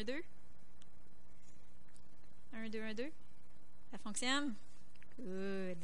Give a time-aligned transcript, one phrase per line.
[0.00, 0.22] 1, 2.
[2.54, 3.12] 1, 2, 1, 2.
[3.90, 4.54] Ça fonctionne?
[5.18, 5.76] Good.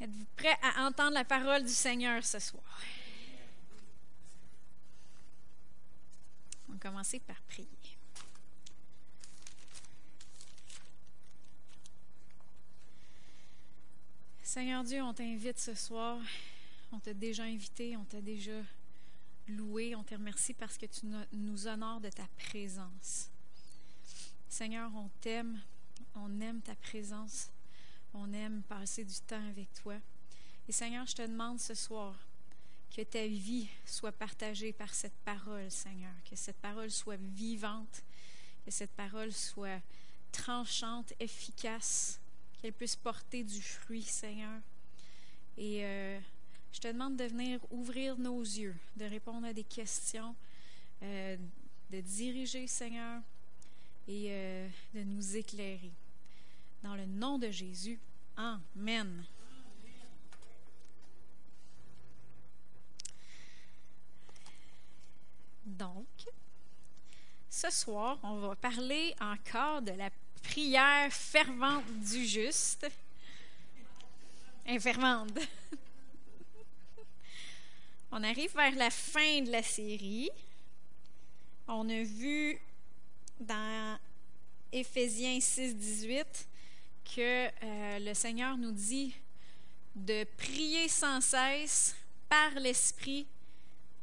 [0.00, 2.80] Êtes-vous prêts à entendre la parole du Seigneur ce soir?
[6.68, 7.68] On va commencer par prier.
[14.42, 16.18] Seigneur Dieu, on t'invite ce soir.
[16.90, 18.60] On t'a déjà invité, on t'a déjà
[19.48, 19.94] loué.
[19.94, 23.30] On te remercie parce que tu nous honores de ta présence.
[24.48, 25.60] Seigneur, on t'aime,
[26.14, 27.50] on aime ta présence,
[28.14, 29.96] on aime passer du temps avec toi.
[30.68, 32.14] Et Seigneur, je te demande ce soir
[32.94, 38.02] que ta vie soit partagée par cette parole, Seigneur, que cette parole soit vivante,
[38.64, 39.80] que cette parole soit
[40.32, 42.20] tranchante, efficace,
[42.60, 44.60] qu'elle puisse porter du fruit, Seigneur.
[45.58, 46.18] Et euh,
[46.76, 50.36] je te demande de venir ouvrir nos yeux, de répondre à des questions,
[51.02, 51.38] euh,
[51.88, 53.22] de diriger, Seigneur,
[54.06, 55.90] et euh, de nous éclairer.
[56.82, 57.98] Dans le nom de Jésus,
[58.36, 59.24] Amen.
[65.64, 66.06] Donc,
[67.48, 70.10] ce soir, on va parler encore de la
[70.42, 72.86] prière fervente du juste.
[74.66, 75.38] Infervente.
[78.18, 80.30] On arrive vers la fin de la série.
[81.68, 82.58] On a vu
[83.38, 83.98] dans
[84.72, 86.48] Éphésiens 6, 18
[87.14, 89.14] que euh, le Seigneur nous dit
[89.94, 91.94] de prier sans cesse
[92.30, 93.26] par l'Esprit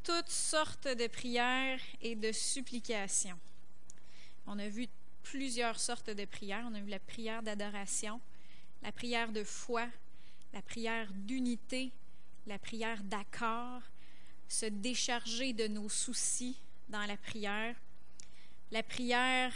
[0.04, 3.40] toutes sortes de prières et de supplications.
[4.46, 4.86] On a vu
[5.24, 6.68] plusieurs sortes de prières.
[6.70, 8.22] On a vu la prière d'adoration,
[8.84, 9.88] la prière de foi,
[10.54, 11.92] la prière d'unité,
[12.46, 13.82] la prière d'accord,
[14.54, 16.56] se décharger de nos soucis
[16.88, 17.76] dans la prière,
[18.72, 19.52] la prière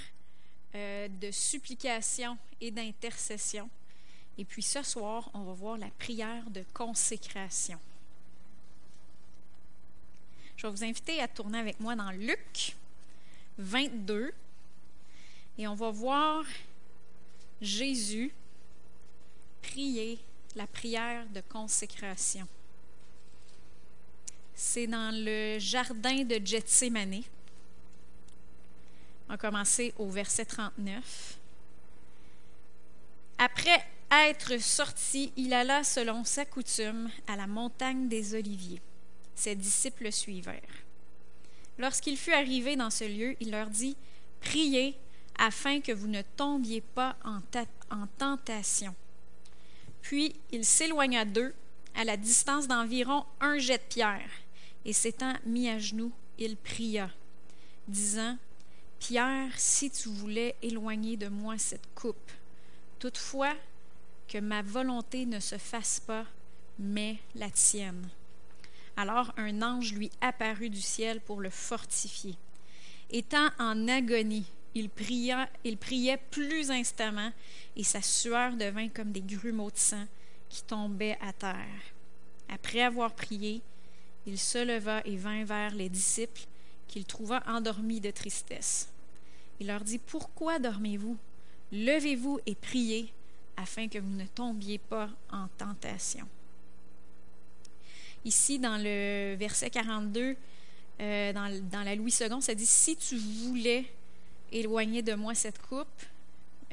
[0.74, 3.70] euh, de supplication et d'intercession.
[4.40, 7.80] Et puis ce soir, on va voir la prière de consécration.
[10.56, 12.76] Je vais vous inviter à tourner avec moi dans Luc
[13.60, 14.34] 22
[15.60, 16.44] et on va voir
[17.62, 18.34] Jésus
[19.62, 20.18] prier
[20.56, 22.48] la prière de consécration.
[24.60, 27.22] C'est dans le jardin de Gethsemane.
[29.30, 31.38] On va commencer au verset 39.
[33.38, 38.82] Après être sorti, il alla selon sa coutume à la montagne des Oliviers
[39.38, 40.54] ses disciples le suivirent.
[41.78, 43.96] Lorsqu'il fut arrivé dans ce lieu, il leur dit,
[44.42, 44.98] Priez
[45.38, 47.40] afin que vous ne tombiez pas en,
[47.92, 48.96] en tentation.
[50.02, 51.54] Puis il s'éloigna d'eux
[51.96, 54.30] à la distance d'environ un jet de pierre,
[54.88, 57.12] et s'étant mis à genoux, il pria,
[57.90, 58.38] disant,
[59.00, 62.32] Pierre, si tu voulais éloigner de moi cette coupe,
[62.98, 63.54] toutefois
[64.30, 66.26] que ma volonté ne se fasse pas,
[66.80, 68.10] mais la tienne.
[68.96, 72.36] Alors un ange lui apparut du ciel pour le fortifier.
[73.12, 77.32] Étant en agonie, il, pria, il priait plus instamment
[77.76, 80.08] et sa sueur devint comme des grumeaux de sang
[80.50, 81.84] qui tombaient à terre.
[82.50, 83.62] Après avoir prié,
[84.28, 86.44] il se leva et vint vers les disciples
[86.88, 88.90] qu'il trouva endormis de tristesse.
[89.60, 91.18] Il leur dit, Pourquoi dormez-vous?
[91.72, 93.12] Levez-vous et priez
[93.56, 96.28] afin que vous ne tombiez pas en tentation.
[98.26, 100.36] Ici, dans le verset 42,
[101.00, 103.86] euh, dans, la Louis II, ça dit Si tu voulais
[104.52, 105.88] éloigner de moi cette coupe,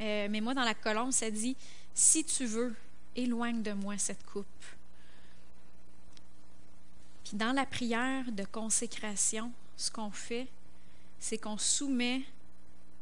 [0.01, 1.57] euh, mais moi, dans la colonne, ça dit
[1.95, 2.75] Si tu veux,
[3.15, 4.47] éloigne de moi cette coupe.
[7.35, 10.47] Puis dans la prière de consécration, ce qu'on fait,
[11.19, 12.23] c'est qu'on soumet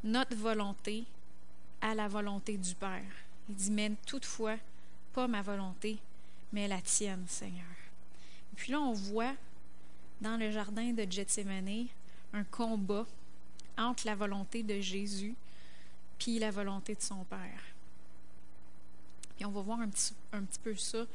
[0.03, 1.03] notre volonté
[1.79, 3.13] à la volonté du Père.
[3.47, 4.57] Il dit, mais toutefois,
[5.13, 5.99] pas ma volonté,
[6.51, 7.75] mais la tienne, Seigneur.
[8.55, 9.35] Puis là, on voit
[10.19, 11.85] dans le jardin de Gethsemane
[12.33, 13.05] un combat
[13.77, 15.35] entre la volonté de Jésus
[16.17, 17.63] puis la volonté de son Père.
[19.39, 21.05] Et on va voir un petit, un petit peu ça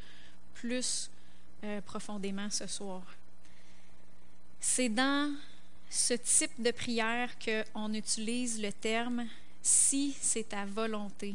[0.55, 1.11] plus
[1.65, 3.03] euh, profondément ce soir.
[4.61, 5.35] C'est dans
[5.91, 9.27] ce type de prière qu'on utilise le terme
[9.63, 11.35] si c'est ta volonté,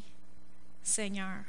[0.83, 1.43] Seigneur.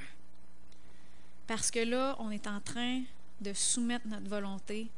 [1.46, 3.02] Parce que là, on est en train
[3.40, 4.88] de soumettre notre volonté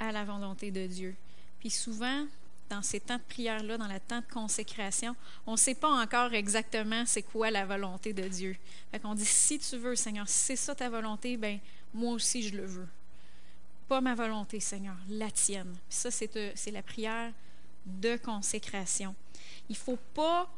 [0.00, 1.14] à la volonté de Dieu.
[1.60, 2.26] Puis souvent,
[2.68, 5.16] dans ces temps de prière-là, dans le temps de consécration,
[5.46, 8.56] on ne sait pas encore exactement c'est quoi la volonté de Dieu.
[8.90, 11.58] Fait qu'on dit, si tu veux, Seigneur, si c'est ça ta volonté, ben
[11.94, 12.88] moi aussi je le veux.
[13.88, 15.74] Pas ma volonté, Seigneur, la tienne.
[15.88, 17.32] ça, c'est, c'est la prière
[17.86, 19.14] de consécration.
[19.68, 20.48] Il ne faut pas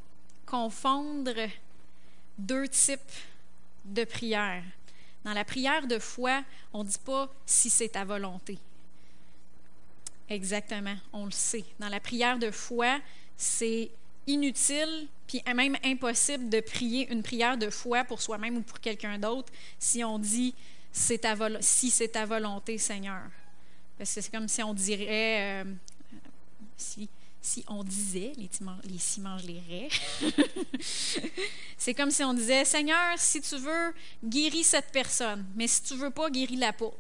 [0.46, 1.32] confondre
[2.38, 3.00] deux types
[3.84, 4.64] de prières.
[5.24, 6.42] Dans la prière de foi,
[6.72, 8.58] on ne dit pas si c'est ta volonté.
[10.28, 11.64] Exactement, on le sait.
[11.78, 13.00] Dans la prière de foi,
[13.36, 13.90] c'est
[14.26, 19.18] inutile, puis même impossible de prier une prière de foi pour soi-même ou pour quelqu'un
[19.18, 20.54] d'autre si on dit
[20.92, 23.22] ta si c'est ta volonté, Seigneur.
[23.98, 25.72] Parce que c'est comme si on dirait, euh,
[26.76, 27.08] si,
[27.40, 28.50] si on disait, les,
[28.84, 29.88] les les raies,
[31.76, 33.94] c'est comme si on disait, Seigneur, si tu veux,
[34.24, 36.94] guéris cette personne, mais si tu veux pas, guéris la peau.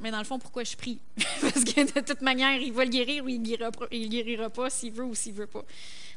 [0.00, 0.98] Mais dans le fond, pourquoi je prie?
[1.40, 4.68] Parce que de toute manière, il va le guérir ou il ne guérira, guérira pas
[4.68, 5.64] s'il veut ou s'il veut pas.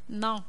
[0.08, 0.42] Non.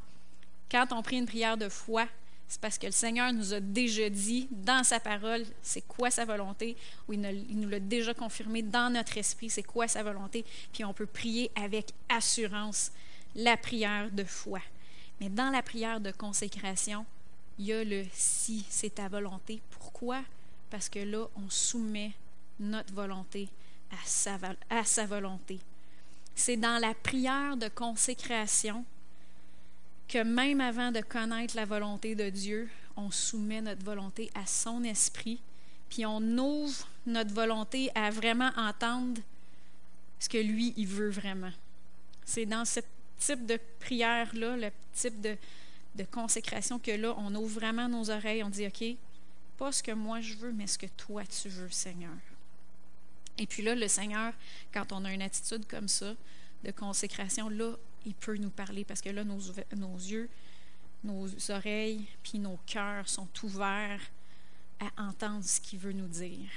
[0.70, 2.06] Quand on prie une prière de foi,
[2.50, 6.24] c'est parce que le Seigneur nous a déjà dit dans sa parole c'est quoi sa
[6.24, 6.76] volonté,
[7.06, 10.92] ou il, nous l'a déjà confirmé dans notre esprit c'est quoi sa volonté, puis on
[10.92, 12.90] peut prier avec assurance
[13.36, 14.58] la prière de foi.
[15.20, 17.06] Mais dans la prière de consécration,
[17.56, 19.62] il y a le si c'est ta volonté.
[19.70, 20.20] Pourquoi?
[20.70, 22.10] Parce que là, on soumet
[22.58, 23.48] notre volonté
[23.92, 24.38] à sa,
[24.68, 25.60] à sa volonté.
[26.34, 28.84] C'est dans la prière de consécration
[30.10, 34.82] que même avant de connaître la volonté de Dieu, on soumet notre volonté à son
[34.82, 35.40] esprit,
[35.88, 39.20] puis on ouvre notre volonté à vraiment entendre
[40.18, 41.52] ce que lui, il veut vraiment.
[42.24, 42.80] C'est dans ce
[43.18, 45.36] type de prière-là, le type de,
[45.94, 48.84] de consécration que là, on ouvre vraiment nos oreilles, on dit, OK,
[49.56, 52.18] pas ce que moi je veux, mais ce que toi tu veux, Seigneur.
[53.38, 54.32] Et puis là, le Seigneur,
[54.74, 56.14] quand on a une attitude comme ça,
[56.64, 60.28] de consécration, là, il peut nous parler parce que là, nos, yeux,
[61.04, 64.00] nos oreilles, puis nos cœurs sont ouverts
[64.80, 66.48] à entendre ce qu'il veut nous dire.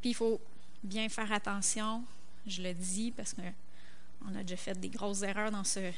[0.00, 0.40] Puis il faut
[0.82, 2.04] bien faire attention,
[2.46, 5.92] je le dis parce qu'on a déjà fait des grosses erreurs dans ce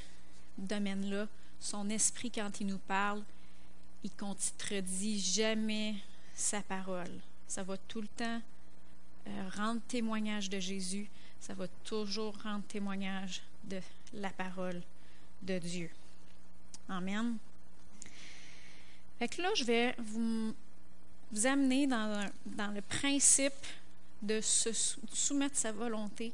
[0.57, 1.29] domaine-là.
[1.61, 3.23] Son esprit, quand il nous parle,
[4.05, 5.97] il ne contredit jamais
[6.35, 7.21] sa parole.
[7.47, 8.41] Ça va tout le temps
[9.27, 11.09] euh, rendre témoignage de Jésus.
[11.41, 13.81] Ça va toujours rendre témoignage de
[14.15, 14.83] la parole
[15.43, 15.91] de Dieu.
[16.89, 17.37] Amen.
[19.19, 20.55] Fait que là, je vais vous,
[21.45, 23.67] amener dans, dans le principe
[24.23, 26.33] de soumettre sa volonté,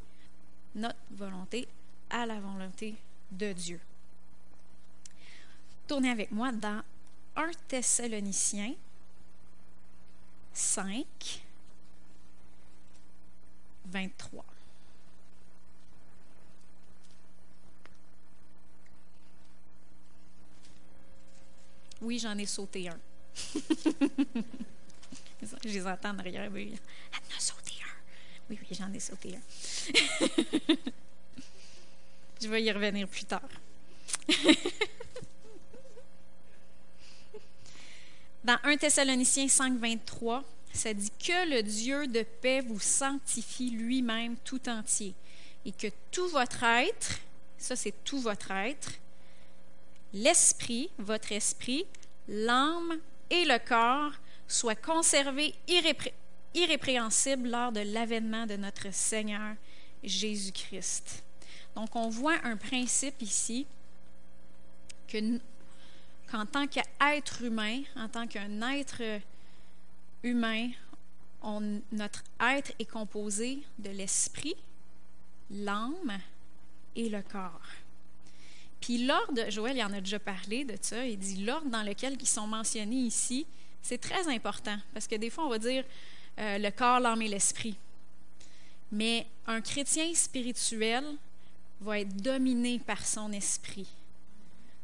[0.74, 1.68] notre volonté,
[2.10, 2.94] à la volonté
[3.30, 3.80] de Dieu.
[5.86, 6.82] Tournez avec moi dans
[7.36, 8.74] 1 Thessaloniciens
[10.52, 11.04] 5,
[13.86, 14.44] 23.
[22.02, 22.98] Oui, j'en ai sauté un.
[25.64, 26.50] Je les entends en arrière.
[26.52, 26.72] Oui,
[27.12, 27.94] elle en a sauté un.
[28.50, 29.40] Oui, oui, j'en ai sauté un.
[32.40, 33.48] Je vais y revenir plus tard.
[38.44, 40.44] Dans 1 Thessaloniciens 5, 23,
[40.74, 45.14] ça dit que le Dieu de paix vous sanctifie lui-même tout entier
[45.64, 47.20] et que tout votre être,
[47.56, 48.92] ça c'est tout votre être,
[50.14, 51.84] l'esprit, votre esprit,
[52.28, 54.12] l'âme et le corps
[54.48, 56.14] soient conservés irrépré
[56.54, 59.56] irrépréhensibles lors de l'avènement de notre Seigneur
[60.04, 61.24] Jésus-Christ.
[61.74, 63.66] Donc on voit un principe ici
[65.08, 65.40] que
[66.30, 69.02] qu'en tant qu'être humain, en tant qu'un être
[70.22, 70.70] humain,
[71.92, 74.54] notre être est composé de l'esprit,
[75.50, 76.20] l'âme
[76.94, 77.83] et le corps.
[78.84, 82.18] Puis l'ordre, Joël il en a déjà parlé de ça, il dit l'ordre dans lequel
[82.20, 83.46] ils sont mentionnés ici,
[83.80, 85.84] c'est très important parce que des fois on va dire
[86.38, 87.78] euh, le corps, l'âme et l'esprit.
[88.92, 91.02] Mais un chrétien spirituel
[91.80, 93.86] va être dominé par son esprit.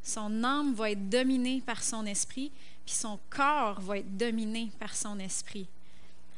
[0.03, 2.51] Son âme va être dominée par son esprit,
[2.87, 5.67] puis son corps va être dominé par son esprit.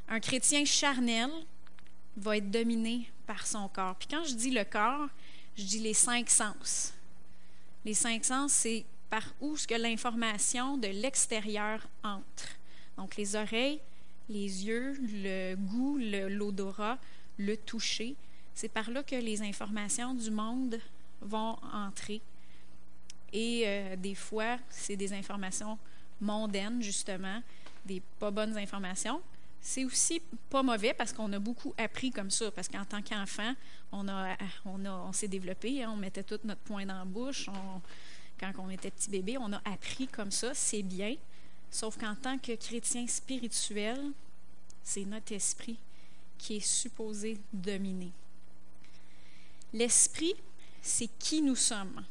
[0.08, 1.30] Un chrétien charnel
[2.16, 3.94] va être dominé par son corps.
[3.94, 5.06] Puis quand je dis le corps,
[5.56, 6.92] je dis les cinq sens.
[7.84, 12.48] Les cinq sens, c'est par où ce que l'information de l'extérieur entre.
[12.96, 13.80] Donc les oreilles,
[14.28, 16.98] les yeux, le goût, l'odorat,
[17.38, 18.14] le toucher.
[18.54, 20.78] C'est par là que les informations du monde
[21.20, 22.22] vont entrer
[23.32, 25.78] et euh, des fois, c'est des informations
[26.20, 27.42] mondaines, justement,
[27.84, 29.20] des pas bonnes informations,
[29.64, 32.50] c'est aussi pas mauvais parce qu'on a beaucoup appris comme ça.
[32.50, 33.54] Parce qu'en tant qu'enfant,
[33.92, 37.04] on, a, on, a, on s'est développé, hein, on mettait tout notre poing dans la
[37.04, 37.48] bouche.
[38.38, 41.14] quand on était petit bébé, on a appris comme ça, c'est bien.
[41.70, 43.98] Sauf qu'en tant que chrétien spirituel,
[44.82, 45.78] c'est notre esprit
[46.36, 48.10] qui est supposé dominer.
[49.72, 50.34] L'esprit,
[50.82, 52.04] c'est qui nous sommes.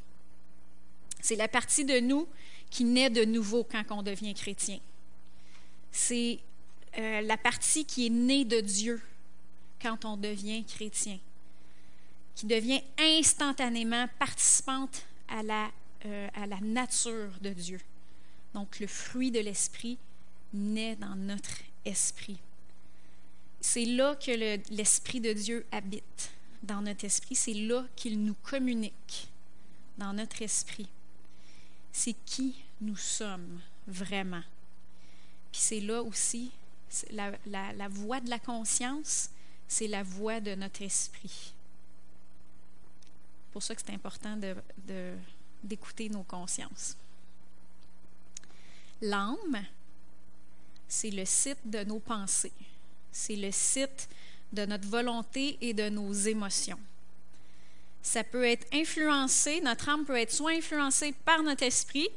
[1.19, 2.27] C'est la partie de nous
[2.69, 4.79] qui naît de nouveau quand on devient chrétien.
[5.91, 6.39] C'est
[6.97, 9.01] euh, la partie qui est née de Dieu
[9.81, 11.19] quand on devient chrétien,
[12.35, 15.71] qui devient instantanément participante à la,
[16.05, 17.79] euh, à la nature de Dieu.
[18.53, 19.97] Donc le fruit de l'esprit
[20.53, 22.37] naît dans notre esprit.
[23.61, 24.31] C'est là que
[24.73, 26.31] l'esprit de Dieu habite
[26.63, 27.35] dans notre esprit.
[27.35, 29.29] C'est là qu'il nous communique
[29.97, 30.89] dans notre esprit.
[31.91, 34.43] C'est qui nous sommes vraiment.
[35.51, 36.51] Puis c'est là aussi
[37.11, 39.29] la, voix de la conscience,
[39.67, 41.53] c'est la voix de notre esprit.
[43.45, 44.37] C'est pour ça que c'est important
[45.63, 46.95] d'écouter nos consciences.
[49.01, 49.65] L'âme,
[50.87, 52.53] c'est le site de nos pensées.
[53.11, 54.07] C'est le site
[54.53, 56.79] de notre volonté et de nos émotions.
[58.01, 62.09] Ça peut être influencé, notre âme peut être soit influencée par notre esprit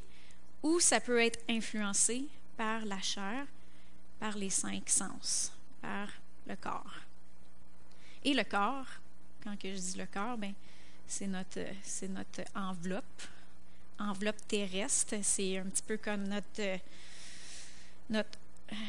[0.63, 2.25] ou ça peut être influencé
[2.57, 3.47] par la chair
[4.25, 5.53] par les cinq sens,
[5.83, 6.09] par
[6.47, 6.95] le corps.
[8.25, 8.87] Et le corps,
[9.43, 10.55] quand je dis le corps, ben,
[11.07, 13.23] c'est notre, c'est notre enveloppe,
[13.99, 15.17] enveloppe terrestre.
[15.21, 16.81] C'est un petit peu comme notre,
[18.09, 18.39] notre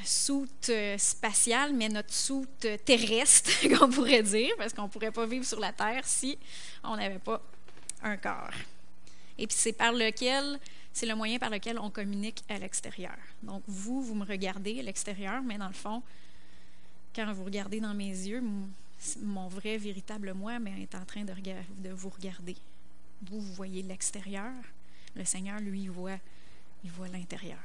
[0.05, 5.43] soute spatiale, mais notre soute terrestre, qu'on pourrait dire, parce qu'on ne pourrait pas vivre
[5.43, 6.39] sur la Terre si
[6.81, 7.41] on n'avait pas
[8.03, 8.55] un corps.
[9.37, 10.57] Et puis c'est par lequel
[10.95, 13.17] c'est le moyen par lequel on communique à l'extérieur.
[13.43, 16.01] Donc, vous, vous me regardez à l'extérieur, mais dans le fond,
[17.13, 18.41] quand vous regardez dans mes yeux,
[19.21, 21.33] mon vrai, véritable moi mais, est en train de,
[21.89, 22.55] vous regarder.
[23.23, 24.53] Vous, vous voyez l'extérieur.
[25.17, 26.17] Le Seigneur, lui, voit,
[26.85, 27.59] il voit l'intérieur.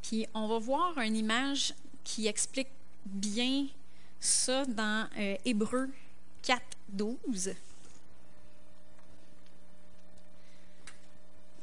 [0.00, 1.74] Puis, on va voir une image
[2.04, 2.70] qui explique
[3.04, 3.66] bien
[4.18, 5.90] ça dans euh, Hébreu
[6.40, 7.50] 4, 12.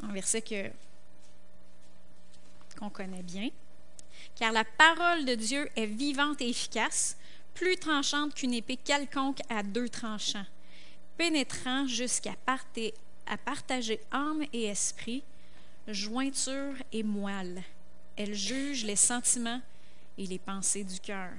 [0.04, 0.70] Un verset que,
[2.78, 3.50] qu'on connaît bien.
[4.36, 7.18] Car la parole de Dieu est vivante et efficace,
[7.54, 10.46] plus tranchante qu'une épée quelconque à deux tranchants,
[11.18, 12.36] pénétrant jusqu'à
[13.46, 15.24] partager âme et esprit,
[15.88, 17.62] jointure et moelle.
[18.16, 19.62] Elle juge les sentiments
[20.18, 21.34] et les pensées du cœur.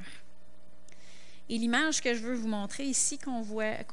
[1.48, 3.84] Et l'image que je veux vous montrer ici, qu'on voit,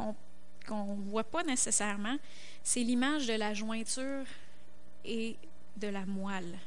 [0.68, 2.18] qu'on voit pas nécessairement,
[2.64, 4.26] c'est l'image de la jointure
[5.06, 5.36] et
[5.78, 6.58] de la moelle.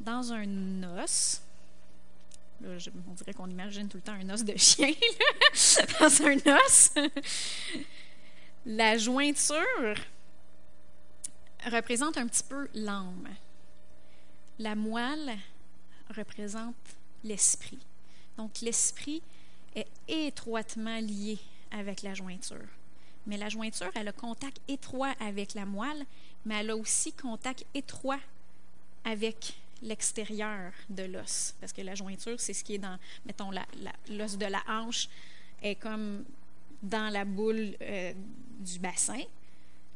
[0.00, 1.42] Dans un os,
[2.62, 4.92] on dirait qu'on imagine tout le temps un os de chien,
[6.00, 6.90] dans un os,
[8.66, 9.96] la jointure
[11.66, 13.28] représente un petit peu l'âme.
[14.58, 15.36] La moelle
[16.14, 16.74] représente
[17.24, 17.78] l'esprit.
[18.36, 19.22] Donc l'esprit
[19.74, 21.38] est étroitement lié
[21.70, 22.68] avec la jointure.
[23.26, 26.04] Mais la jointure, elle a contact étroit avec la moelle,
[26.44, 28.20] mais elle a aussi contact étroit
[29.04, 31.54] avec l'extérieur de l'os.
[31.60, 33.50] Parce que la jointure, c'est ce qui est dans, mettons,
[34.10, 35.08] l'os de la hanche
[35.62, 36.24] est comme
[36.82, 38.12] dans la boule euh,
[38.58, 39.22] du bassin.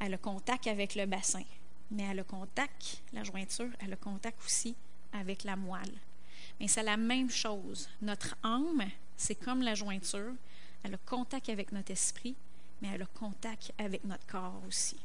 [0.01, 1.45] Elle a contact avec le bassin.
[1.91, 4.75] Mais elle a contact, la jointure, elle a contact aussi
[5.13, 5.95] avec la moelle.
[6.61, 7.89] Mais c'est la même chose.
[8.03, 8.85] Notre âme,
[9.17, 10.33] c'est comme la jointure.
[10.83, 12.35] Elle a contact avec notre esprit,
[12.81, 14.97] mais elle a contact avec notre corps aussi.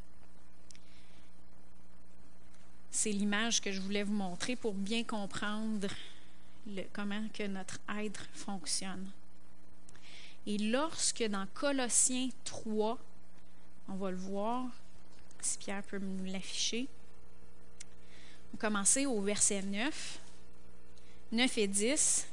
[2.91, 5.88] C'est l'image que je voulais vous montrer pour bien comprendre
[6.93, 9.10] comment que notre être fonctionne.
[10.46, 12.98] Et lorsque dans Colossiens 3,
[13.89, 14.65] on va le voir,
[15.41, 16.88] si Pierre peut nous l'afficher,
[18.48, 20.19] on va commencer au verset 9,
[21.31, 22.27] 9 et 10.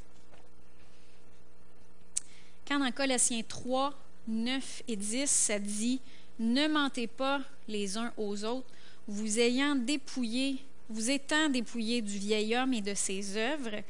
[2.67, 3.95] Quand dans Colossiens 3,
[4.29, 6.01] 9 et 10, ça dit
[6.39, 8.69] Ne mentez pas les uns aux autres,
[9.09, 10.59] vous ayant dépouillé,
[10.89, 13.83] vous étant dépouillé du vieil homme et de ses œuvres,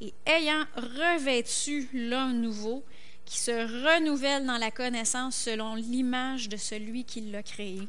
[0.00, 2.82] et ayant revêtu l'homme nouveau,
[3.24, 7.86] qui se renouvelle dans la connaissance selon l'image de celui qui l'a créé.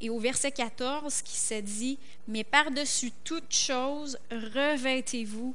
[0.00, 5.54] Et au verset 14, qui se dit Mais par-dessus toute chose, revêtez-vous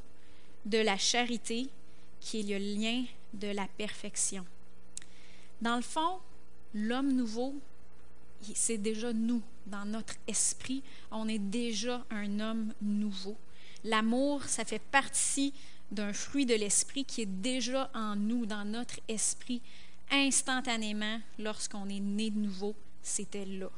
[0.65, 1.69] de la charité,
[2.19, 3.03] qui est le lien
[3.33, 4.45] de la perfection.
[5.61, 6.19] Dans le fond,
[6.73, 7.55] l'homme nouveau,
[8.55, 9.41] c'est déjà nous.
[9.65, 13.37] Dans notre esprit, on est déjà un homme nouveau.
[13.83, 15.53] L'amour, ça fait partie
[15.91, 19.61] d'un fruit de l'esprit qui est déjà en nous, dans notre esprit,
[20.11, 23.69] instantanément, lorsqu'on est né de nouveau, c'était là.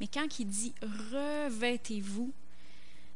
[0.00, 2.32] Mais quand il dit revêtez-vous,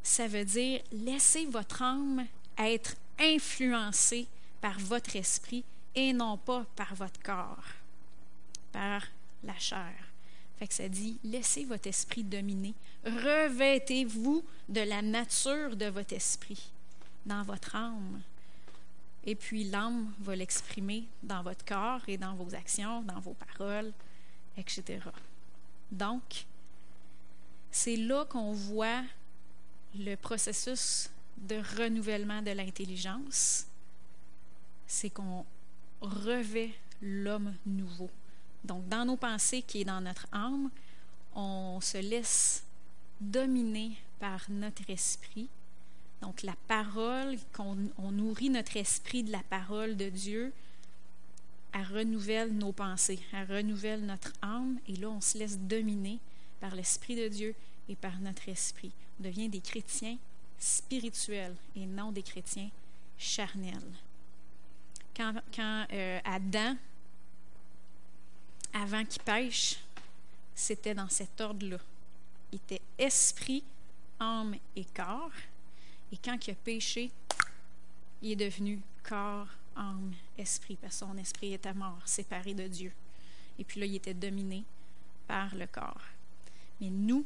[0.02, 4.26] ça veut dire laissez votre âme être influencée
[4.60, 7.64] par votre esprit et non pas par votre corps,
[8.72, 9.02] par
[9.42, 10.07] la chair.
[10.58, 12.74] Fait que ça dit, laissez votre esprit dominer.
[13.04, 16.70] Revêtez-vous de la nature de votre esprit
[17.24, 18.20] dans votre âme.
[19.24, 23.92] Et puis l'âme va l'exprimer dans votre corps et dans vos actions, dans vos paroles,
[24.56, 25.00] etc.
[25.92, 26.46] Donc,
[27.70, 29.02] c'est là qu'on voit
[29.96, 33.66] le processus de renouvellement de l'intelligence.
[34.86, 35.44] C'est qu'on
[36.00, 38.10] revêt l'homme nouveau.
[38.64, 40.70] Donc, dans nos pensées qui est dans notre âme,
[41.34, 42.64] on se laisse
[43.20, 45.48] dominer par notre esprit.
[46.22, 50.52] Donc, la parole, qu'on on nourrit notre esprit de la parole de Dieu,
[51.72, 56.18] elle renouvelle nos pensées, elle renouvelle notre âme, et là, on se laisse dominer
[56.60, 57.54] par l'Esprit de Dieu
[57.88, 58.92] et par notre esprit.
[59.20, 60.16] On devient des chrétiens
[60.58, 62.70] spirituels et non des chrétiens
[63.16, 63.92] charnels.
[65.14, 65.34] Quand,
[65.92, 66.76] euh, Adam
[68.72, 69.78] avant qu'il pêche,
[70.54, 71.78] c'était dans cet ordre-là.
[72.52, 73.62] Il était esprit,
[74.18, 75.30] âme et corps.
[76.12, 77.10] Et quand il a péché,
[78.22, 82.92] il est devenu corps, âme, esprit, parce que son esprit était mort, séparé de Dieu.
[83.58, 84.64] Et puis là, il était dominé
[85.26, 86.02] par le corps.
[86.80, 87.24] Mais nous,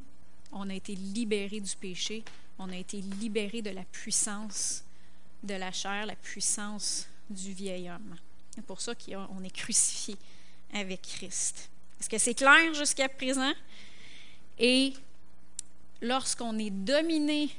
[0.51, 2.25] on a été libérés du péché,
[2.59, 4.85] on a été libérés de la puissance
[5.43, 8.17] de la chair, la puissance du vieil homme.
[8.55, 10.17] C'est pour ça qu'on est crucifié
[10.73, 11.71] avec Christ.
[12.01, 13.53] Est-ce que c'est clair jusqu'à présent?
[14.59, 14.93] Et
[16.01, 17.51] lorsqu'on est dominé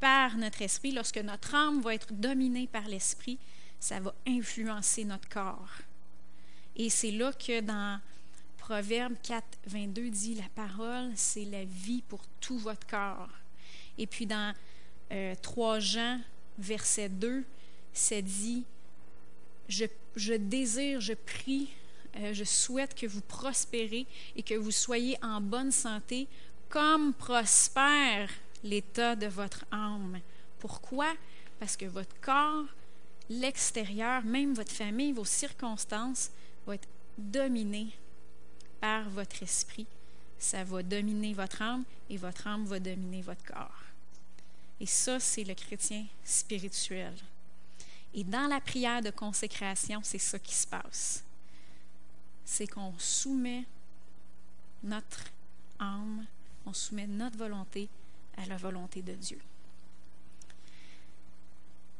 [0.00, 3.38] par notre esprit, lorsque notre âme va être dominée par l'esprit,
[3.80, 5.70] ça va influencer notre corps.
[6.76, 8.00] Et c'est là que dans
[8.58, 13.30] Proverbe 4, 22 dit la parole, c'est la vie pour tout votre corps.
[13.96, 14.54] Et puis dans
[15.42, 16.20] 3 euh, Jean,
[16.58, 17.44] verset 2,
[17.92, 18.64] c'est dit
[19.68, 21.68] je, je désire, je prie
[22.16, 26.26] euh, je souhaite que vous prospérez et que vous soyez en bonne santé
[26.68, 28.30] comme prospère
[28.62, 30.20] l'état de votre âme.
[30.58, 31.14] Pourquoi?
[31.60, 32.66] Parce que votre corps,
[33.30, 36.30] l'extérieur, même votre famille, vos circonstances,
[36.66, 37.90] vont être dominés
[38.80, 39.86] par votre esprit.
[40.38, 43.82] Ça va dominer votre âme et votre âme va dominer votre corps.
[44.80, 47.14] Et ça, c'est le chrétien spirituel.
[48.14, 51.24] Et dans la prière de consécration, c'est ça qui se passe
[52.48, 53.66] c'est qu'on soumet
[54.82, 55.24] notre
[55.78, 56.24] âme,
[56.64, 57.90] on soumet notre volonté
[58.38, 59.38] à la volonté de Dieu.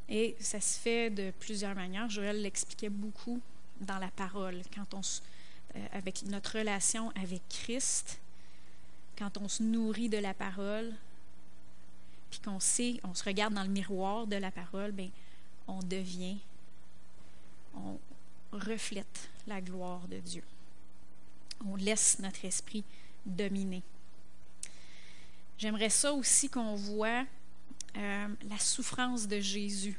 [0.09, 2.09] Et ça se fait de plusieurs manières.
[2.09, 3.43] Joël l'expliquait beaucoup
[3.83, 5.03] dans la parole, quand on,
[5.77, 8.19] euh, avec notre relation avec Christ,
[9.19, 10.95] quand on se nourrit de la parole,
[12.31, 15.11] puis qu'on sait, on se regarde dans le miroir de la parole, bien,
[15.67, 16.39] on devient,
[18.53, 20.43] reflète la gloire de Dieu.
[21.67, 22.85] On laisse notre esprit
[23.27, 23.83] dominer.
[25.59, 27.25] J'aimerais ça aussi qu'on voit
[27.97, 29.99] euh, la souffrance de Jésus,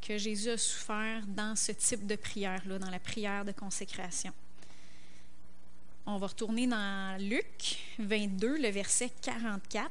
[0.00, 4.32] que Jésus a souffert dans ce type de prière-là, dans la prière de consécration.
[6.06, 9.90] On va retourner dans Luc 22, le verset 44.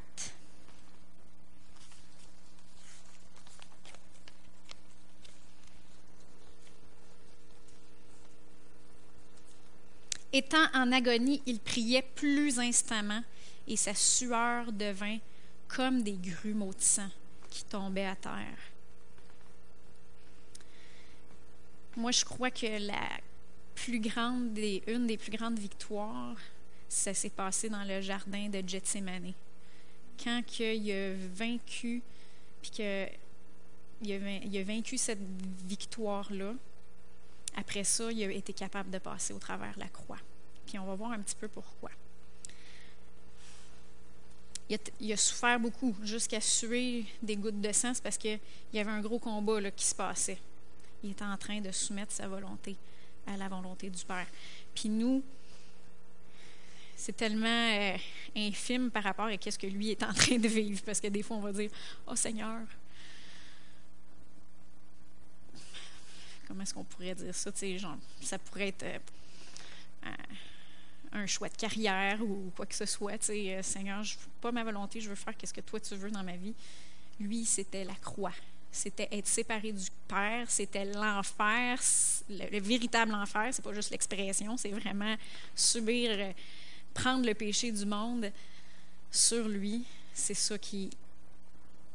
[10.35, 13.23] Étant en agonie, il priait plus instamment
[13.69, 15.19] et sa sueur devint
[15.69, 17.07] comme des grumeaux de sang
[17.49, 18.57] qui tombaient à terre.
[21.95, 23.11] Moi, je crois que la
[23.75, 26.35] plus grande des, une des plus grandes victoires,
[26.89, 29.31] ça s'est passé dans le jardin de Gethsemane.
[30.21, 32.03] Quand il a vaincu,
[32.61, 33.09] puis qu'il
[34.01, 35.25] il a vaincu cette
[35.65, 36.55] victoire-là,
[37.55, 40.19] après ça, il a été capable de passer au travers de la croix.
[40.65, 41.91] Puis on va voir un petit peu pourquoi.
[44.99, 48.39] Il a, souffert beaucoup, jusqu'à suer des gouttes de sang, parce qu'il
[48.73, 50.39] y avait un gros combat là, qui se passait.
[51.03, 52.75] Il était en train de soumettre sa volonté
[53.27, 54.25] à la volonté du Père.
[54.73, 55.23] Puis nous,
[56.95, 57.95] c'est tellement euh,
[58.35, 61.21] infime par rapport à ce que lui est en train de vivre, parce que des
[61.21, 61.69] fois, on va dire,
[62.07, 62.61] «Oh Seigneur,
[66.47, 67.51] comment est-ce qu'on pourrait dire ça?
[67.77, 70.09] Genre, ça pourrait être euh,
[71.15, 73.29] un choix de carrière ou quoi que ce soit.
[73.29, 76.23] Euh, Seigneur, je pas ma volonté, je veux faire ce que toi tu veux dans
[76.23, 76.53] ma vie.
[77.19, 78.33] Lui, c'était la croix.
[78.71, 81.79] C'était être séparé du Père, c'était l'enfer,
[82.29, 83.47] le, véritable enfer.
[83.53, 85.15] C'est pas juste l'expression, c'est vraiment
[85.55, 86.33] subir, euh,
[86.93, 88.29] prendre le péché du monde
[89.09, 89.85] sur lui.
[90.13, 90.89] C'est ça qui,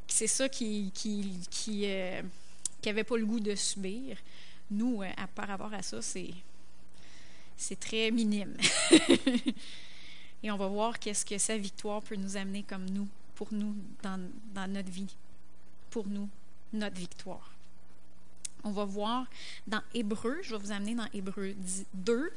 [0.08, 2.22] c'est ça qui, qui, euh,
[2.88, 4.16] avait pas le goût de subir.
[4.70, 6.30] Nous, euh, à par rapport à ça, c'est,
[7.56, 8.56] c'est très minime.
[10.42, 13.74] Et on va voir qu'est-ce que sa victoire peut nous amener comme nous, pour nous,
[14.02, 14.20] dans,
[14.54, 15.14] dans notre vie.
[15.90, 16.28] Pour nous,
[16.72, 17.52] notre victoire.
[18.62, 19.26] On va voir
[19.66, 21.54] dans Hébreu, je vais vous amener dans Hébreu
[21.94, 22.32] 2.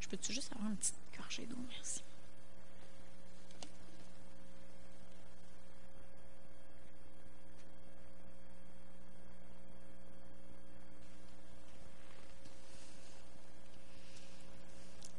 [0.00, 1.58] Je peux-tu juste avoir une petite gorgée d'eau?
[1.68, 2.02] Merci.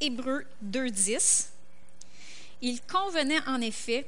[0.03, 1.49] Hébreu 2.10,
[2.63, 4.07] il convenait en effet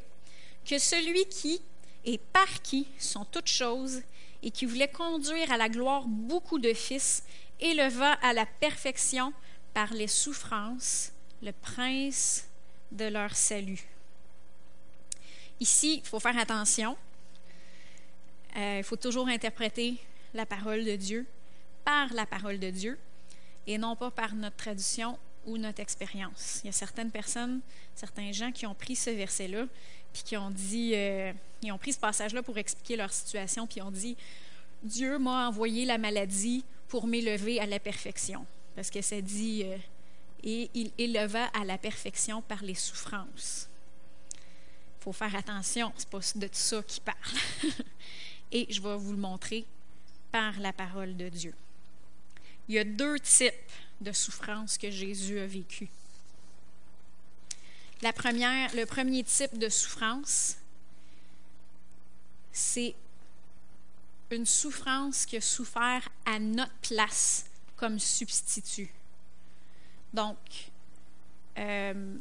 [0.66, 1.62] que celui qui
[2.04, 4.02] et par qui sont toutes choses
[4.42, 7.24] et qui voulait conduire à la gloire beaucoup de fils
[7.60, 9.34] éleva à la perfection
[9.76, 11.12] par les souffrances
[11.44, 12.48] le prince
[12.92, 13.86] de leur salut.
[15.60, 16.98] Ici, il faut faire attention.
[18.56, 19.98] Euh, il faut toujours interpréter
[20.34, 21.28] la parole de Dieu
[21.86, 22.98] par la parole de Dieu
[23.68, 26.62] et non pas par notre tradition ou notre expérience.
[26.64, 27.62] Il y a certaines personnes,
[27.96, 29.66] certains gens qui ont pris ce verset-là,
[30.12, 33.82] puis qui ont dit, euh, ils ont pris ce passage-là pour expliquer leur situation, puis
[33.82, 34.16] ont dit,
[34.84, 38.46] Dieu m'a envoyé la maladie pour m'élever à la perfection.
[38.76, 39.78] Parce que ça dit, euh,
[40.44, 43.70] et il éleva à la perfection par les souffrances.
[45.00, 47.18] Il faut faire attention, c'est pas de ça qu'il parle.
[48.52, 49.66] et je vais vous le montrer
[50.32, 51.54] par la parole de Dieu.
[52.68, 53.54] Il y a deux types
[54.04, 55.90] de souffrance que Jésus a vécu.
[58.04, 60.58] Le premier type de souffrance,
[62.52, 62.96] c'est
[64.30, 68.92] une souffrance qui a souffert à notre place comme substitut.
[70.14, 70.38] Donc,
[71.58, 72.16] euh,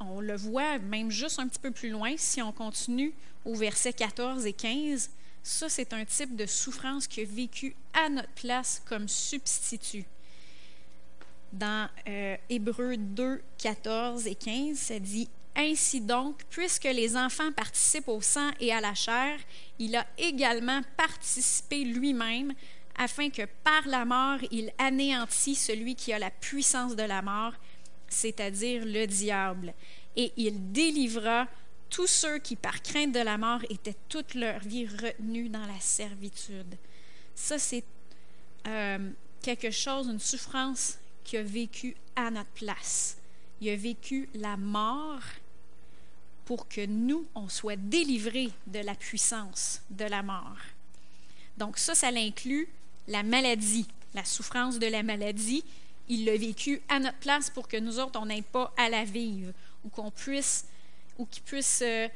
[0.00, 3.12] on le voit même juste un petit peu plus loin, si on continue
[3.44, 5.10] au verset 14 et 15,
[5.42, 10.04] ça c'est un type de souffrance qui a vécu à notre place comme substitut
[11.52, 18.08] dans euh, Hébreux 2, 14 et 15, ça dit Ainsi donc, puisque les enfants participent
[18.08, 19.38] au sang et à la chair,
[19.78, 22.54] il a également participé lui-même,
[22.96, 27.54] afin que par la mort, il anéantit celui qui a la puissance de la mort,
[28.08, 29.74] c'est-à-dire le diable,
[30.16, 31.46] et il délivra
[31.90, 35.78] tous ceux qui, par crainte de la mort, étaient toute leur vie retenus dans la
[35.80, 36.76] servitude.
[37.34, 37.84] Ça, c'est
[38.66, 39.10] euh,
[39.42, 43.16] quelque chose, une souffrance qui a vécu à notre place.
[43.60, 45.22] Il a vécu la mort
[46.44, 50.56] pour que nous, on soit délivrés de la puissance de la mort.
[51.56, 52.68] Donc ça, ça l'inclut
[53.08, 55.64] la maladie, la souffrance de la maladie.
[56.08, 59.04] Il l'a vécu à notre place pour que nous autres, on n'ait pas à la
[59.04, 59.52] vivre
[59.84, 60.66] ou qu'on puisse,
[61.18, 62.08] ou qu'il puisse euh,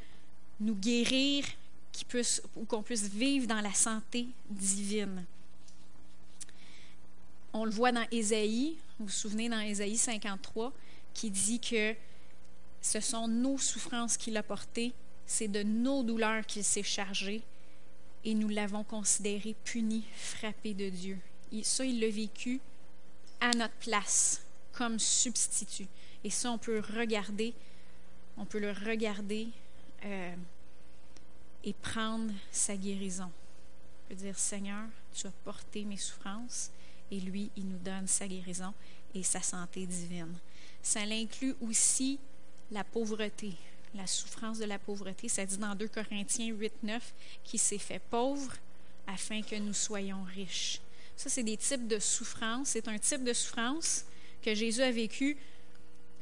[0.59, 1.45] nous guérir,
[2.07, 5.25] puisse, ou qu'on puisse vivre dans la santé divine.
[7.57, 10.71] On le voit dans Ésaïe, vous vous souvenez dans Ésaïe 53,
[11.15, 11.95] qui dit que
[12.81, 14.93] ce sont nos souffrances qu'il a portées,
[15.25, 17.41] c'est de nos douleurs qu'il s'est chargé,
[18.23, 21.17] et nous l'avons considéré puni, frappé de Dieu.
[21.51, 22.59] Et ça, il l'a vécu
[23.39, 25.87] à notre place, comme substitut.
[26.23, 27.55] Et ça, on peut regarder,
[28.37, 29.47] on peut le regarder
[30.05, 30.35] euh,
[31.63, 33.31] et prendre sa guérison.
[33.31, 36.69] On peut dire, Seigneur, tu as porté mes souffrances
[37.11, 38.73] et lui, il nous donne sa guérison
[39.13, 40.35] et sa santé divine.
[40.81, 42.19] Ça inclut aussi
[42.71, 43.53] la pauvreté,
[43.95, 45.29] la souffrance de la pauvreté.
[45.29, 48.53] Ça dit dans 2 Corinthiens 8, 9 qu'il s'est fait pauvre
[49.05, 50.81] afin que nous soyons riches.
[51.15, 52.69] Ça, c'est des types de souffrance.
[52.69, 54.05] C'est un type de souffrance
[54.41, 55.37] que Jésus a vécu,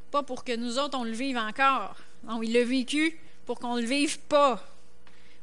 [0.09, 1.97] pas pour que nous autres, on le vive encore.
[2.23, 4.65] Non, il l'a vécu pour qu'on ne le vive pas.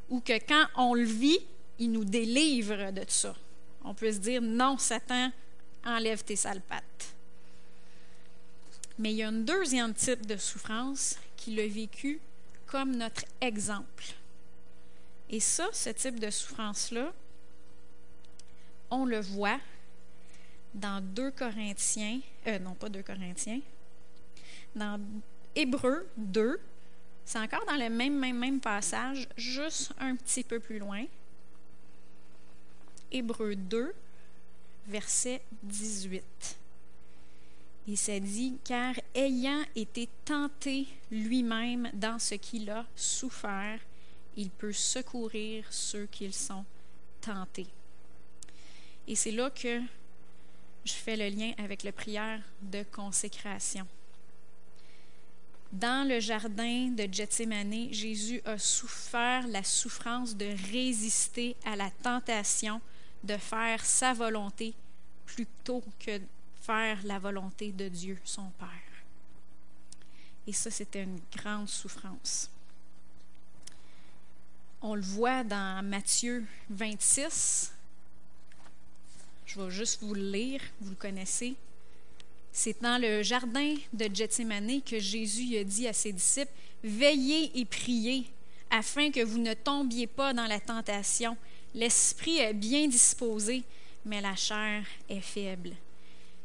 [0.08, 1.40] Ou que quand on le vit,
[1.78, 3.34] il nous délivre de ça
[3.84, 5.30] on peut se dire non, Satan,
[5.84, 7.14] enlève tes sales pattes.
[8.98, 12.20] Mais il y a un deuxième type de souffrance qui l'a vécu
[12.66, 14.04] comme notre exemple.
[15.28, 17.12] Et ça, ce type de souffrance-là,
[18.90, 19.58] on le voit
[20.74, 23.60] dans 2 Corinthiens, euh, non pas 2 Corinthiens,
[24.74, 25.00] dans
[25.54, 26.60] Hébreu 2,
[27.24, 31.04] c'est encore dans le même, même, même passage, juste un petit peu plus loin.
[33.12, 33.94] Hébreu 2,
[34.88, 36.24] verset 18.
[37.86, 43.78] Il s'est dit, car ayant été tenté lui-même dans ce qu'il a souffert,
[44.36, 46.64] il peut secourir ceux qui sont
[47.20, 47.66] tentés.
[49.06, 49.80] Et c'est là que
[50.84, 53.86] je fais le lien avec la prière de consécration.
[55.72, 62.80] Dans le jardin de Gethsemane, Jésus a souffert la souffrance de résister à la tentation
[63.24, 64.74] de faire sa volonté
[65.26, 66.20] plutôt que
[66.60, 68.68] faire la volonté de Dieu, son Père.
[70.46, 72.50] Et ça, c'était une grande souffrance.
[74.80, 77.72] On le voit dans Matthieu 26.
[79.46, 81.54] Je vais juste vous le lire, vous le connaissez.
[82.52, 86.52] C'est dans le jardin de Gethsemane que Jésus a dit à ses disciples
[86.84, 88.26] Veillez et priez
[88.70, 91.36] afin que vous ne tombiez pas dans la tentation.
[91.74, 93.64] L'esprit est bien disposé,
[94.04, 95.72] mais la chair est faible.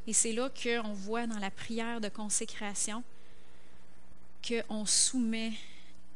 [0.06, 3.04] Et c'est là qu'on voit dans la prière de consécration
[4.48, 5.52] qu'on soumet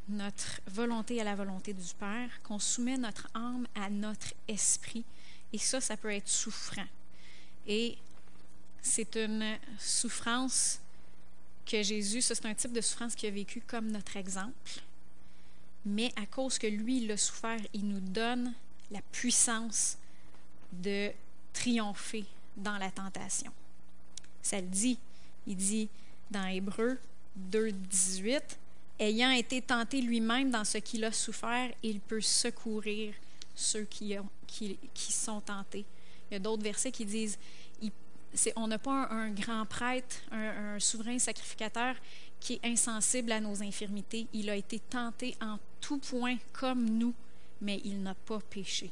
[0.07, 5.03] notre volonté à la volonté du Père, qu'on soumet notre âme à notre esprit.
[5.51, 6.87] Et ça, ça peut être souffrant.
[7.67, 7.97] Et
[8.81, 10.79] c'est une souffrance
[11.65, 14.81] que Jésus, c'est un type de souffrance qu'il a vécu comme notre exemple.
[15.85, 18.53] Mais à cause que lui, il l'a souffert, il nous donne
[18.91, 19.97] la puissance
[20.71, 21.11] de
[21.53, 22.25] triompher
[22.55, 23.51] dans la tentation.
[24.41, 24.97] Ça le dit.
[25.47, 25.89] Il dit
[26.29, 26.97] dans Hébreu
[27.35, 28.57] 2, 18,
[28.99, 33.13] ayant été tenté lui-même dans ce qu'il a souffert, il peut secourir
[33.55, 35.85] ceux qui, ont, qui, qui sont tentés.
[36.29, 37.37] Il y a d'autres versets qui disent
[38.55, 41.95] on n'a pas un, grand prêtre, un, souverain sacrificateur
[42.39, 44.27] qui est insensible à nos infirmités.
[44.33, 47.13] Il a été tenté en tout point comme nous,
[47.61, 48.91] mais il n'a pas péché.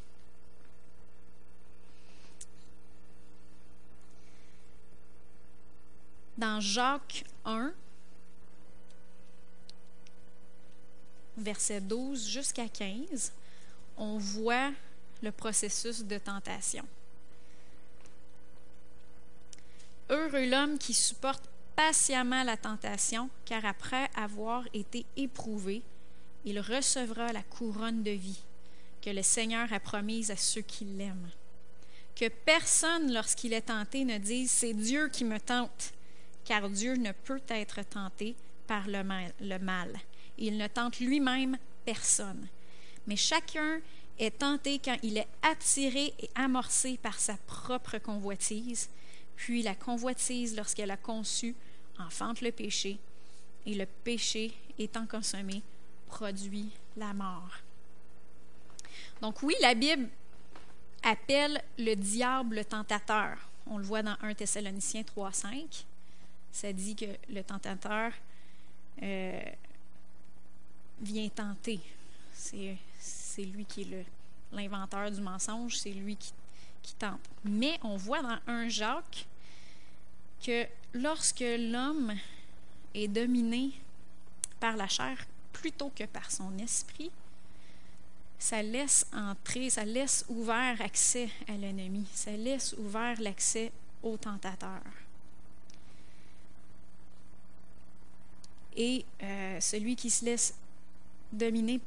[6.37, 7.73] Dans Jacques 1,
[11.37, 13.33] verset 12 jusqu'à 15,
[13.97, 14.71] on voit
[15.21, 16.85] le processus de tentation.
[20.09, 21.43] Heureux l'homme qui supporte
[21.75, 25.81] patiemment la tentation, car après avoir été éprouvé,
[26.45, 28.41] il recevra la couronne de vie
[29.01, 31.29] que le Seigneur a promise à ceux qui l'aiment.
[32.15, 35.93] Que personne, lorsqu'il est tenté, ne dise C'est Dieu qui me tente,
[36.43, 38.35] car Dieu ne peut être tenté
[38.67, 39.33] par le mal.
[39.39, 39.97] Le mal.
[40.37, 42.47] Il ne tente lui-même personne.
[43.07, 43.79] Mais chacun
[44.17, 48.89] est tenté quand il est attiré et amorcé par sa propre convoitise
[49.39, 51.55] puis la convoitise, lorsqu'elle a conçu,
[51.97, 52.99] enfante le péché,
[53.65, 55.61] et le péché, étant consommé,
[56.07, 57.59] produit la mort.
[59.21, 60.09] Donc oui, la Bible
[61.03, 63.37] appelle le diable le tentateur.
[63.67, 65.85] On le voit dans 1 Thessaloniciens 3.5.
[66.51, 68.11] Ça dit que le tentateur
[69.01, 69.41] euh,
[71.01, 71.79] vient tenter.
[72.33, 74.05] C'est lui qui est
[74.51, 76.33] l'inventeur du mensonge, c'est lui qui
[76.81, 77.19] qui tente.
[77.43, 79.27] Mais on voit dans 1 Jacques
[80.45, 82.13] que lorsque l'homme
[82.93, 83.71] est dominé
[84.59, 85.17] par la chair
[85.53, 87.11] plutôt que par son esprit,
[88.39, 93.71] ça laisse entrer, ça laisse ouvert accès à l'ennemi, ça laisse ouvert l'accès
[94.01, 94.81] au tentateur.
[98.77, 100.55] Et euh, celui qui se laisse
[101.33, 101.81] dominer,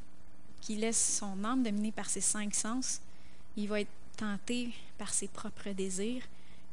[0.61, 3.01] qui laisse son âme dominer par ses cinq sens,
[3.57, 6.23] il va être tenté par ses propres désirs,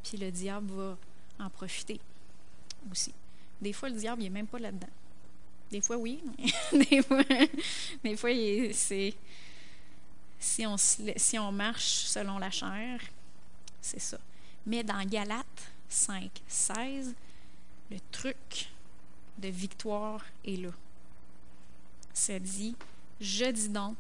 [0.04, 0.98] puis le diable va
[1.40, 2.02] en profiter
[2.92, 3.14] aussi.
[3.62, 4.90] Des fois, le diable, il n'est même pas là-dedans.
[5.72, 6.22] Des fois, oui.
[6.74, 7.24] des fois,
[8.04, 8.32] des fois
[8.74, 9.14] c'est.
[10.40, 13.00] Si on, si on marche selon la chair,
[13.82, 14.20] c'est ça.
[14.66, 17.16] Mais dans Galates 5, 16,
[17.92, 18.70] le truc
[19.38, 20.72] de victoire est là.
[22.14, 22.76] Ça dit
[23.20, 23.98] Je dis donc,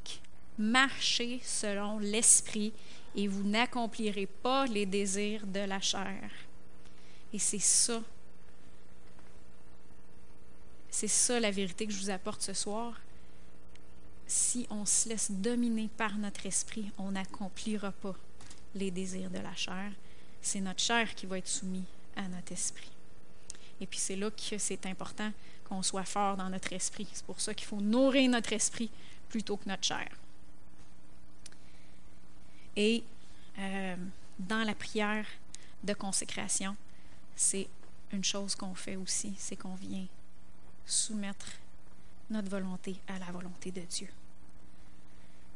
[0.57, 2.73] marchez selon l'esprit
[3.15, 6.29] et vous n'accomplirez pas les désirs de la chair.
[7.33, 8.01] Et c'est ça,
[10.89, 12.99] c'est ça la vérité que je vous apporte ce soir.
[14.29, 18.13] Si on se laisse dominer par notre esprit, on n'accomplira pas
[18.75, 19.91] les désirs de la chair.
[20.39, 21.81] C'est notre chair qui va être soumise
[22.15, 22.91] à notre esprit.
[23.81, 25.33] Et puis c'est là que c'est important
[25.67, 27.07] qu'on soit fort dans notre esprit.
[27.11, 28.91] C'est pour ça qu'il faut nourrir notre esprit
[29.29, 30.09] plutôt que notre chair.
[32.75, 33.03] Et
[33.57, 33.95] euh,
[34.37, 35.25] dans la prière
[35.83, 36.75] de consécration,
[37.35, 37.67] c'est
[38.11, 40.05] une chose qu'on fait aussi, c'est qu'on vient
[40.85, 41.47] soumettre
[42.29, 44.07] notre volonté à la volonté de Dieu.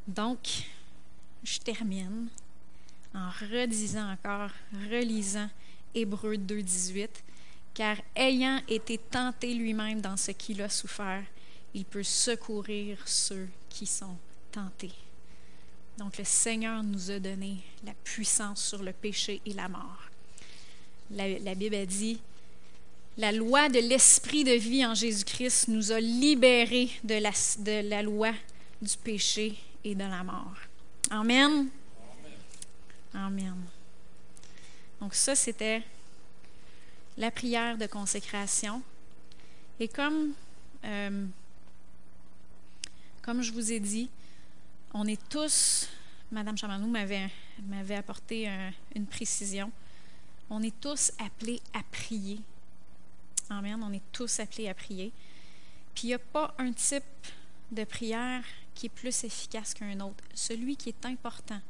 [0.08, 0.66] Donc,
[1.44, 2.28] je termine
[3.14, 4.52] en redisant encore,
[4.90, 5.50] relisant
[5.94, 7.08] Hébreu 2.18,
[7.74, 11.24] car ayant été tenté lui-même dans ce qu'il a souffert,
[11.74, 14.18] il peut secourir ceux qui sont
[14.52, 14.92] tenté.
[15.98, 20.10] Donc le Seigneur nous a donné la puissance sur le péché et la mort.
[21.12, 22.20] La Bible a dit,
[23.18, 28.32] la loi de l'esprit de vie en Jésus-Christ nous a libérés de la, loi
[28.82, 30.56] du péché et de la mort.
[31.10, 31.70] Amen.
[33.14, 33.56] Amen.
[35.00, 35.84] Donc ça, c'était
[37.18, 38.82] la prière de consécration.
[39.80, 40.34] Et comme,
[40.86, 41.26] euh,
[43.28, 44.10] je vous ai dit,
[44.94, 45.88] on est tous,
[46.32, 48.50] Madame Chamanou m'avait apporté
[48.96, 49.72] une précision,
[50.50, 52.40] on est tous appelés à prier
[53.50, 53.82] Amen.
[53.84, 55.12] On est tous appelés à prier.
[55.94, 57.04] Puis il n'y a pas un type
[57.72, 60.24] de prière qui est plus efficace qu'un autre.
[60.34, 61.62] Celui qui est important,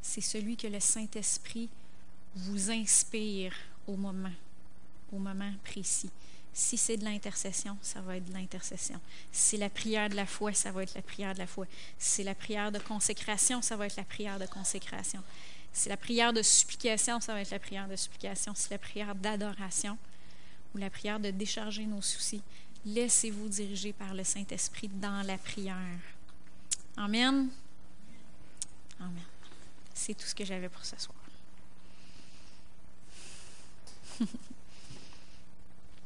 [0.00, 1.68] c'est celui que le Saint-Esprit
[2.34, 3.54] vous inspire
[3.86, 4.32] au moment,
[5.12, 6.10] au moment précis.
[6.52, 9.00] Si c'est de l'intercession, ça va être de l'intercession.
[9.30, 11.66] Si c'est la prière de la foi, ça va être la prière de la foi.
[11.98, 15.22] Si c'est la prière de consécration, ça va être la prière de consécration.
[15.72, 18.54] Si c'est la prière de supplication, ça va être la prière de supplication.
[18.54, 19.96] Si c'est la prière d'adoration,
[20.74, 22.42] ou la prière de décharger nos soucis.
[22.84, 25.76] Laissez-vous diriger par le Saint-Esprit dans la prière.
[26.96, 27.48] Amen.
[28.98, 29.24] Amen.
[29.94, 31.16] C'est tout ce que j'avais pour ce soir.